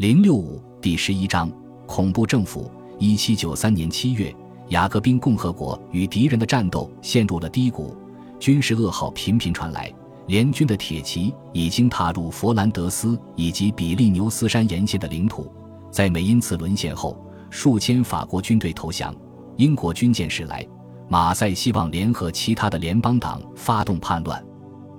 [0.00, 1.52] 零六五第十一章
[1.86, 2.70] 恐怖政府。
[2.98, 4.34] 一七九三年七月，
[4.68, 7.94] 雅各宾共和国与敌人的战斗陷入了低谷，
[8.38, 9.92] 军事噩耗频频传来。
[10.26, 15.52] 联军的铁骑已经踏入佛兰德斯以及比利牛斯山沿线的领土。
[15.90, 19.14] 在美因茨沦陷后，数千法国军队投降。
[19.58, 20.66] 英国军舰驶来，
[21.10, 24.42] 马赛希望联合其他的联邦党发动叛乱。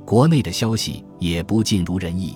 [0.05, 2.35] 国内的消息也不尽如人意。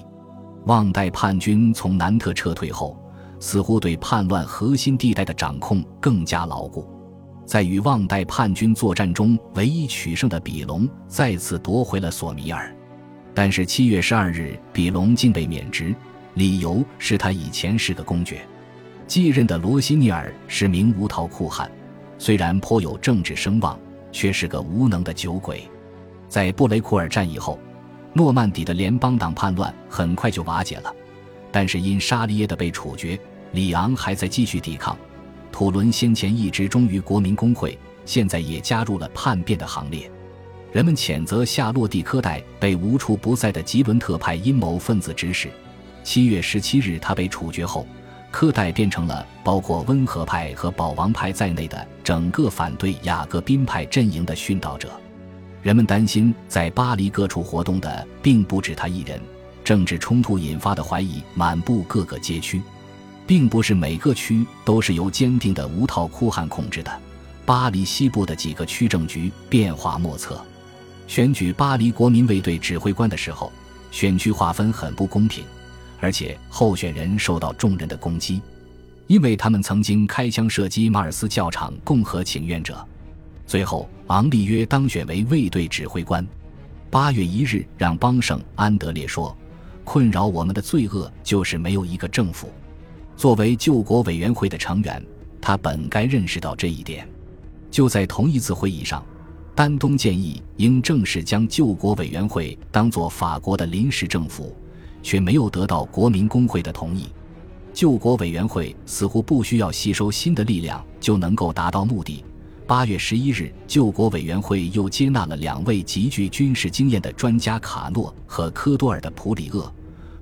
[0.66, 2.98] 旺代叛军从南特撤退后，
[3.40, 6.90] 似乎对叛乱核心地带的掌控更加牢固。
[7.46, 12.76] 在与旺代叛军作战中唯一取胜的比隆再次夺回了索米尔，
[13.36, 15.94] 但是七月十二日，比隆竟被免职，
[16.34, 18.42] 理由是他以前是个公爵。
[19.06, 21.70] 继任的罗西尼尔是名无逃酷汉，
[22.18, 23.80] 虽然颇有政治声望，
[24.12, 25.62] 却是个无能的酒鬼。
[26.28, 27.60] 在布雷库尔战役后。
[28.18, 30.96] 诺曼底的联邦党叛乱很快就瓦解了，
[31.52, 33.20] 但是因沙利耶的被处决，
[33.52, 34.98] 里昂还在继续抵抗。
[35.52, 40.10] 土伦先前一直忠于国民工会，现在也加入了叛变的行列。
[40.72, 45.52] 人们谴责夏洛蒂科代被无处不在的吉伦特派阴谋分子指使。
[46.02, 47.86] 七月十七日，他被处决后，
[48.32, 54.90] 科代变成了包括温和派和保王派在内的整个反对雅各宾派阵营的殉道者。
[55.66, 59.20] 人们担心，在巴黎各处活动的并不止他一人。
[59.64, 62.62] 政治冲突引发的怀疑满布各个街区，
[63.26, 67.02] 并不是每个区都是由坚定的无套酷汉控制的。
[67.48, 70.40] 巴黎西部的几个区政局变化莫测。
[71.08, 73.52] 选举巴黎国民卫队指挥官的时候，
[73.90, 75.44] 选区划分很不公平，
[76.00, 78.40] 而且候选人受到众人的攻击，
[79.08, 82.88] 因为他们曾经开枪射击马尔斯教场共和请愿者。
[83.48, 86.26] 最后，昂利约当选为卫队指挥官。
[86.90, 89.36] 八月一日，让邦圣安德烈说
[89.84, 92.50] ：“困扰我们的罪恶就是没有一个政府。”
[93.16, 95.06] 作为救国委员会的成员，
[95.40, 97.08] 他本该认识到这一点。
[97.70, 99.06] 就在同一次会议上，
[99.54, 104.56] 丹东建议应正式将救国委员会当作法国的临时政府，
[105.04, 107.08] 却没有得到国民工会的同意。
[107.74, 112.24] 救国委员会似乎不需要吸收新的力量就能够达到目的。
[112.68, 119.72] 八月十一日，救国委员会又接纳了两位极具军事经验的专家卡诺和科多尔的普里厄。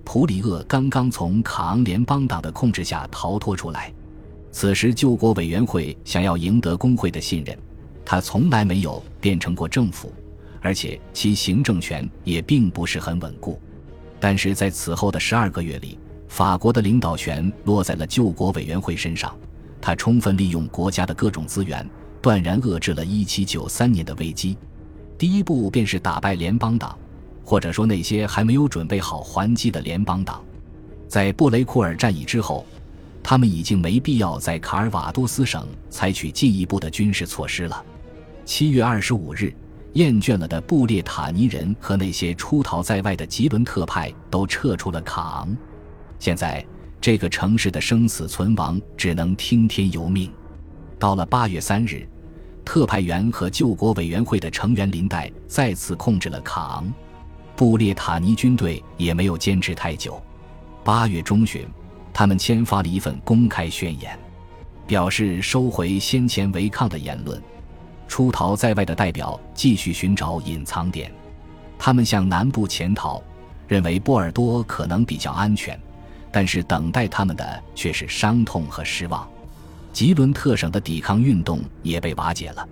[0.03, 3.93] 普里厄刚刚从卡昂联邦党的控制下逃脱出来。
[4.51, 7.57] 此时，救国委员会想要赢得工会的信任，
[8.03, 10.11] 他从来没有变成过政府，
[10.59, 13.57] 而且其行政权也并不是很稳固。
[14.19, 19.33] 但是在此后的十二个月里，法国的领导权落在了救国委员会身上，
[19.79, 21.89] 他充分利用国家的各种资源。
[22.23, 24.57] 断然遏制了1793年的危机，
[25.17, 26.97] 第一步便是打败联邦党，
[27.43, 30.41] 或者说那些还没有准备好还击的联邦党。
[31.05, 32.65] 在布雷库尔战役之后，
[33.21, 37.83] 他们已经没必要在卡尔瓦多斯省采取进一步的军事措施了。
[38.45, 39.53] 七月二十五日，
[39.91, 45.57] 厌倦了的布列塔尼人和那些出逃在外的吉伦特派都撤出了卡昂，
[46.19, 46.65] 现在
[47.01, 50.31] 这个城市的生死存亡只能听天由命。
[50.97, 52.07] 到了八月三日。
[52.65, 56.93] 特派员和救国委员会的成员林黛再次控制了卡昂，
[57.55, 60.21] 布列塔尼军队也没有坚持太久。
[60.83, 61.65] 八月中旬，
[62.13, 64.17] 他们签发了一份公开宣言，
[64.87, 67.41] 表示收回先前违抗的言论。
[68.07, 71.11] 出逃在外的代表继续寻找隐藏点，
[71.79, 73.21] 他们向南部潜逃，
[73.67, 75.79] 认为波尔多可能比较安全，
[76.31, 79.27] 但是等待他们的却是伤痛和失望。
[79.93, 82.67] 吉伦特省的抵抗运动也被瓦解了。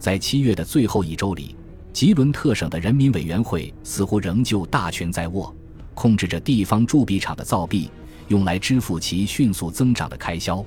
[0.00, 1.54] 在七月的最后一周里，
[1.92, 5.54] 吉伦特省的人民委员会似乎仍旧大权在握，
[5.94, 7.88] 控制着地方铸币厂的造币，
[8.26, 10.62] 用来支付其迅速增长的开销。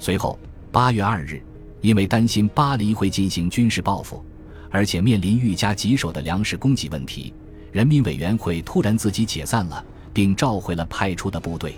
[0.00, 0.36] 随后，
[0.72, 1.40] 八月二日，
[1.80, 4.24] 因为担心巴黎会进行军事报复，
[4.70, 7.32] 而且面临愈加棘手的粮食供给问题，
[7.70, 11.76] 人民委员会突然自己解散了，并召回了派出的部队。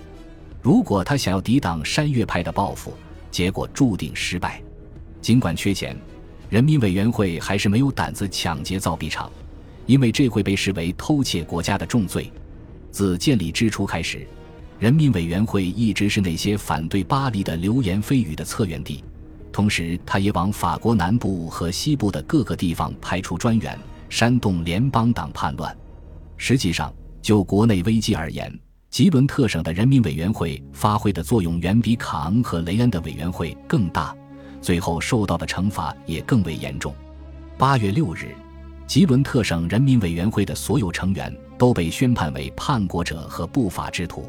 [0.62, 2.95] 如果他想要抵挡山岳派的报复，
[3.30, 4.62] 结果注定失败。
[5.21, 5.97] 尽管缺钱，
[6.48, 9.30] 人民委员会还是没有胆子抢劫造币厂，
[9.86, 12.30] 因为这会被视为偷窃国家的重罪。
[12.91, 14.27] 自建立之初开始，
[14.78, 19.04] 人民委员会一直是那些反对巴黎的流言蜚语的策源地。
[19.53, 23.78] 同时，他也往法国南部和西部的各个地方派出专员，
[24.09, 25.76] 煽动联邦党叛乱。
[26.36, 28.53] 实际上，就国内危机而言，
[28.91, 34.13] 吉伦特省的人民委员会发挥的作用远比卡昂和雷恩的委员会更大，
[34.60, 36.92] 最后受到的惩罚也更为严重。
[37.57, 38.34] 八月六日，
[38.89, 44.28] 吉伦特省人民委员会的所有成员都被宣判为叛国者和不法之徒。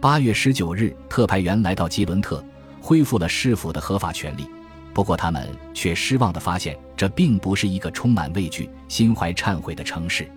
[0.00, 2.42] 八月十九日，特派员来到吉伦特，
[2.80, 4.48] 恢复了市府的合法权利。
[4.94, 10.30] 不过，他们却失望地发现，这并不是一个充满畏惧、心怀忏悔的城市。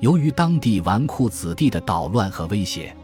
[0.00, 2.94] 由于当地纨绔子弟的捣乱和威胁，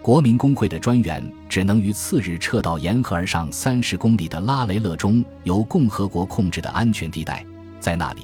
[0.00, 7.44] 国民工会的专员只能于次日撤到沿河而上三十公里的拉雷勒中由共和国控制的安全地带。
[7.80, 8.22] 在那里，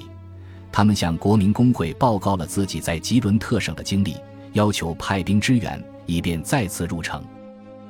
[0.71, 4.15] 他们向国民工会报告了自己在吉伦特省的经历，
[4.53, 5.83] 要求派兵支援。
[6.07, 7.19] 以便再次入城，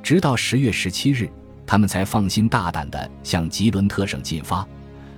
[0.02, 1.30] 直到十月十七日，
[1.68, 4.66] 他们才放心大胆地向吉伦特省进发。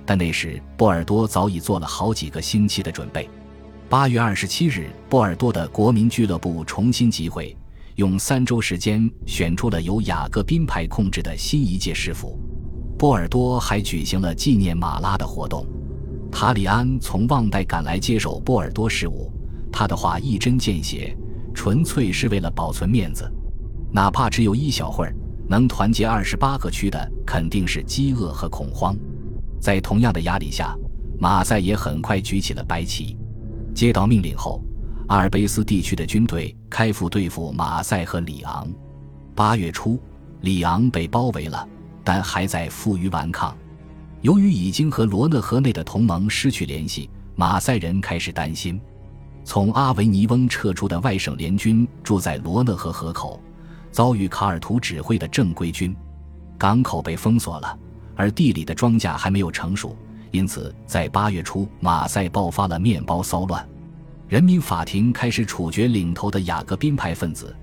[0.04, 3.30] 但那时波尔多早已做了好几个星期的准备。
[3.90, 7.56] 八月二十七日，波尔多的国民俱乐部重新集会，
[7.94, 12.38] 用三周时间选出了由雅各宾派控制的新一届市府。
[12.98, 15.66] 波尔多还举行了纪念马拉的活动。
[16.30, 19.32] 塔里安从旺代赶来接手波尔多事务，
[19.72, 21.16] 他的话一针见血。
[21.54, 23.26] 纯粹是为了保存面子，
[23.90, 25.16] 哪怕只有一小会儿，
[25.48, 28.94] 能团结二十八个区的肯定是饥饿和恐慌。
[29.58, 30.76] 在同样的压力下，
[31.18, 33.16] 马赛也很快举起了白旗。
[33.78, 34.60] 接到命令后，
[35.06, 38.66] 阿尔卑斯地区的军队开赴对付马赛和里昂。
[39.36, 40.02] 八月初，
[40.40, 41.64] 里昂被包围了，
[42.02, 43.56] 但还在负隅顽抗。
[44.20, 48.80] 由于已经和罗讷河内的同盟失去联系，马赛人开始担心。
[49.44, 53.40] 从阿维尼翁撤出的外省联军住在罗讷河河口，
[53.92, 55.94] 遭遇卡尔图指挥的正规军，
[56.58, 57.78] 港口被封锁了，
[58.16, 59.96] 而地里的庄稼还没有成熟，
[60.30, 63.66] 因此在八月初，马赛爆发了面包骚乱。
[64.28, 67.56] 人民法庭开始处决领头的雅各宾派分子，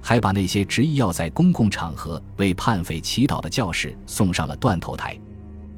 [0.00, 5.18] 还把那些执意要在公共场合为叛匪祈祷的教士送上了断头台。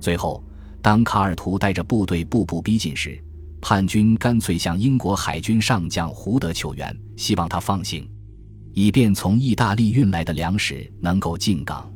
[0.01, 0.43] 最后，
[0.81, 3.21] 当卡尔图带着部队步步逼近时，
[3.61, 8.09] 叛军干脆向英国海军上将胡德求援，希望他放行，
[8.73, 11.93] 以便从意大利运来的粮食能够进港。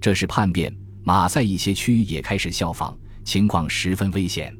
[0.00, 4.54] 这是叛变，马赛一些区也开始效仿，情况十分危险。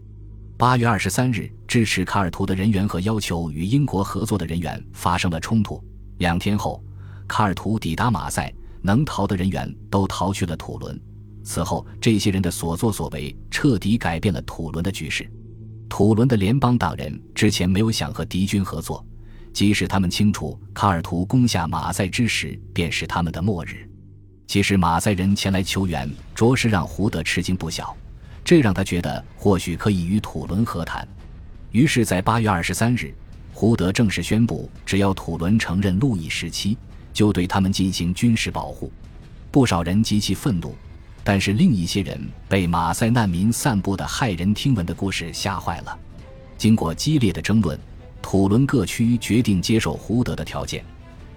[0.57, 5.83] 八月二十三日，支持卡尔图的人员和要求与英国合作的人员发生了冲突。
[6.19, 6.83] 两天后，
[7.27, 11.01] 卡尔图抵达马赛，能逃的人员都逃去了土伦。
[11.43, 15.29] 此后，这些人的所作所为彻底改变了土伦的局势。
[15.89, 19.05] 土伦的联邦党人之前没有想和敌军合作，
[19.53, 23.89] 即使他们清楚卡尔图攻下马赛之时便是他们的末日。
[24.47, 27.97] 其实马赛人前来求援，着实让胡德吃惊不小，
[28.45, 31.07] 这让他觉得或许可以与土伦和谈。
[31.71, 33.15] 于是，在八月二十三日，
[33.53, 36.77] 胡德正式宣布，只要土伦承认路易十七，
[37.13, 38.93] 就对他们进行军事保护。
[39.51, 40.75] 不少人极其愤怒。
[41.25, 45.97] 但是另一些人被马赛难民散布的骇人听闻的故事吓坏了。
[46.59, 47.79] 经过激烈的争论，
[48.21, 50.85] 土伦各区决定接受胡德的条件。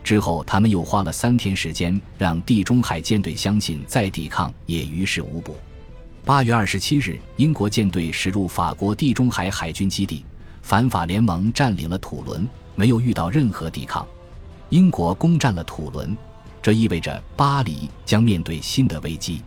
[0.03, 5.55] 之后，他们又花了三天时间让地中海舰队相信再抵抗也于事无补。
[6.25, 10.25] 八月二十七日，英国舰队驶入法国地中海海军基地，
[10.63, 14.03] 反法联盟占领了土伦，没有遇到任何抵抗。
[14.69, 16.17] 英国攻占了土伦，
[16.63, 19.43] 这意味着巴黎将面对新的危机。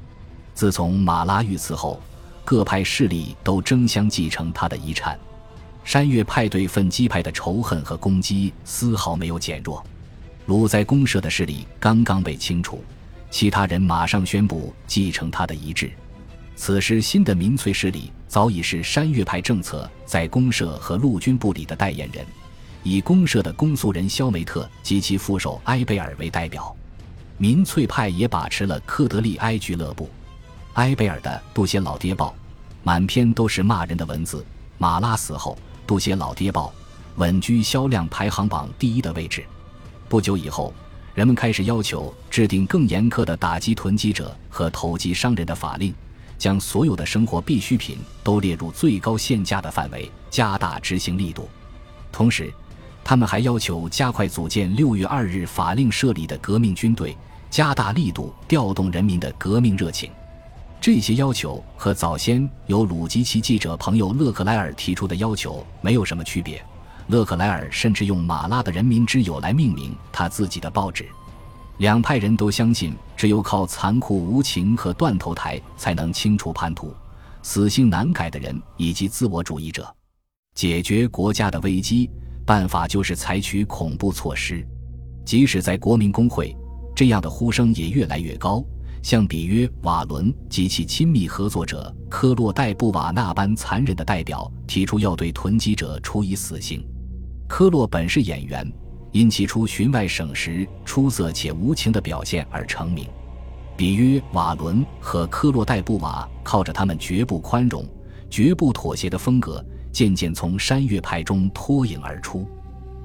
[0.55, 2.01] 自从马拉遇刺后，
[2.45, 5.19] 各派势力都争相继承他的遗产。
[5.83, 9.85] 山岳派对奋击派的仇恨和攻击丝毫没有减弱。
[10.47, 12.85] 鲁在公社的势力刚刚被清除，
[13.33, 15.91] 其他人马上宣布继承他的遗志。
[16.61, 22.27] 此时，新的民粹势力早已是山岳派政策在公社和陆军部里的代言人，
[22.83, 26.75] 以公社的公诉人肖梅特及其副手埃贝尔为代表。
[27.37, 30.11] 民粹派也把持了科德利埃俱乐部。
[30.73, 32.31] 埃贝尔的《杜歇老爹报》，
[32.83, 34.45] 满篇都是骂人的文字。
[34.79, 36.75] 马拉死后，《杜歇老爹报》
[37.21, 39.45] 稳居销量排行榜第一的位置。
[40.09, 40.75] 不久以后，
[41.15, 45.95] 人们开始要求制定更严苛的打击囤积者和投机商人的法令，
[46.39, 51.49] 将所有的生活必需品都列入最高限价的范围，加大执行力度。
[52.11, 52.53] 同时，
[53.05, 57.17] 他们还要求加快组建六月二日法令设立的革命军队，
[57.51, 60.11] 加大力度调动人民的革命热情。
[60.81, 66.65] 这些要求和早先由鲁吉奇记者朋友勒克莱尔提出的要求没有什么区别。
[67.09, 71.09] 勒克莱尔甚至用马拉的人民之友来命名他自己的报纸。
[71.79, 76.93] 两派人都相信，只有靠残酷无情和断头台才能清除叛徒、
[77.43, 79.93] 死性难改的人以及自我主义者。
[80.55, 82.11] 解决国家的危机
[82.45, 84.67] 办法就是采取恐怖措施。
[85.25, 86.57] 即使在国民工会，
[86.97, 88.65] 这样的呼声也越来越高。
[89.01, 96.85] 像比约瓦伦及其亲密合作者科洛戴布瓦那般残忍的代表提出要对囤积者处以死刑。
[97.47, 98.71] 科洛本是演员，
[99.13, 103.07] 因其出巡外省时出色且无情的表现而成名。
[103.77, 107.87] 比约瓦伦和科洛代布瓦靠着他们绝不宽容、
[108.29, 112.47] 绝不妥协的风格，渐渐从山岳派中脱颖而出。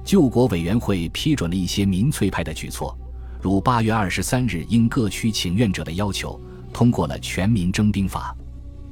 [0.02, 2.96] 救国委员会批准了一些民粹派的举措，
[3.40, 6.38] 如八月二十三日应各区请愿者的要求，
[6.72, 8.36] 通过了全民征兵法。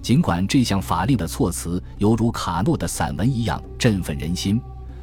[0.01, 4.61] 尽管这项法令的措辞犹如卡诺的散文一样振奋人心，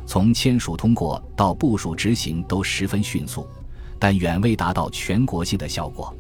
[0.10, 3.48] 从签署通过到部署执行都十分迅速，
[4.00, 6.12] 但远未达到全国性的效果。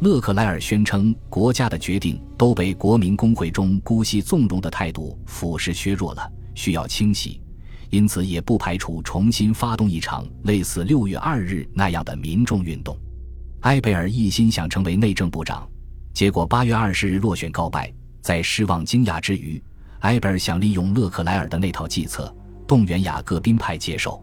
[0.00, 7.38] 勒克莱尔宣称，国家的决定都被国民工会中姑息纵容的态度腐蚀削弱了，需要清洗，
[7.90, 12.96] 因此也不排除重新发动一场类似六月二日那样的民众运动。
[13.60, 15.68] 埃贝尔一心想成为内政部长，
[16.14, 17.92] 结果八月二十日落选告败。
[18.22, 19.62] 在失望惊讶之余，
[19.98, 22.34] 埃贝尔想利用勒克莱尔的那套计策，
[22.68, 24.22] 动员雅各宾派接受。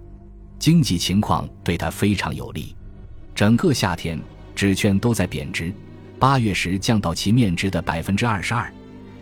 [0.57, 2.73] 经济情况对他非常有利，
[3.35, 4.17] 整个夏天。
[4.55, 5.69] 纸券都在贬值，
[6.17, 8.73] 八月时降到其面值的百分之二十二。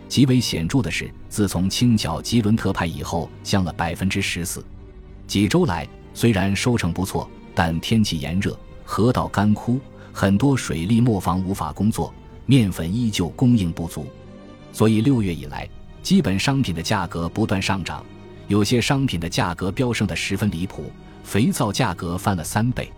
[0.08, 4.64] 极为显著的是，自从清剿吉伦特派以后，降了百分之十四。
[5.26, 9.80] 几周来，虽然收成不错，但天气炎热，河道干枯，
[10.12, 12.14] 很多水利磨坊无法工作，
[12.46, 14.06] 面粉依旧供应不足。
[14.72, 15.68] 所以六月以来，
[16.00, 18.06] 基本商品的价格不断上涨，
[18.46, 20.90] 有些商品的价格飙升得十分离谱，
[21.22, 22.92] 肥皂价格翻了三倍。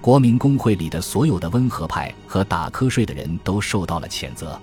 [0.00, 4.60] 国民工会里的所有的温和派和打瞌睡的人都受到了谴责。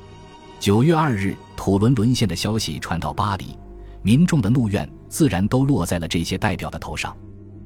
[0.59, 3.57] 九月二日，土伦沦陷的消息传到巴黎，
[4.03, 7.15] 民众的怒怨自然都落在了这些代表的头上。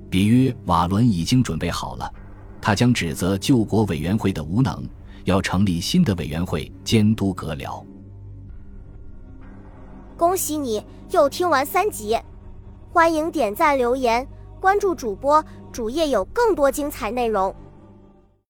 [0.10, 2.10] 比约瓦伦已经准备好了，
[2.62, 4.82] 他将指责救国委员会的无能，
[5.26, 7.84] 要成立新的委员会监督阁僚。
[10.16, 10.82] 恭喜你
[11.12, 12.18] 又听完三集，
[12.96, 14.26] 欢迎点赞、留言、
[14.62, 17.54] 关注主播，主页有更多精彩内容。